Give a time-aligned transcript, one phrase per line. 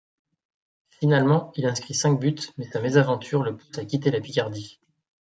[0.89, 4.79] Finalement, il inscrit cinq buts, mais sa mésaventure le pousse à quitter la Picardie.